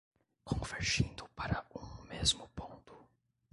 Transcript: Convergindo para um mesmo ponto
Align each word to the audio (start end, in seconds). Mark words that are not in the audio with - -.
Convergindo 0.45 1.29
para 1.35 1.63
um 1.75 2.01
mesmo 2.07 2.47
ponto 2.55 3.07